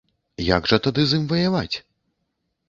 Як 0.45 0.69
жа 0.71 0.79
тады 0.87 1.05
з 1.11 1.19
ім 1.19 1.27
ваяваць? 1.35 1.75